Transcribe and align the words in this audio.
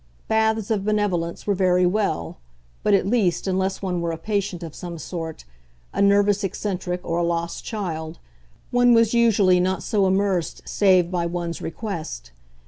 Baths 0.27 0.71
of 0.71 0.83
benevolence 0.83 1.45
were 1.45 1.53
very 1.53 1.85
well, 1.85 2.39
but, 2.81 2.95
at 2.95 3.05
least, 3.05 3.45
unless 3.45 3.83
one 3.83 4.01
were 4.01 4.11
a 4.11 4.17
patient 4.17 4.63
of 4.63 4.73
some 4.73 4.97
sort, 4.97 5.45
a 5.93 6.01
nervous 6.01 6.43
eccentric 6.43 7.01
or 7.03 7.19
a 7.19 7.23
lost 7.23 7.63
child, 7.63 8.17
one 8.71 8.95
was 8.95 9.13
usually 9.13 9.59
not 9.59 9.83
so 9.83 10.07
immersed 10.07 10.67
save 10.67 11.11
by 11.11 11.27
one's 11.27 11.61
request. 11.61 12.31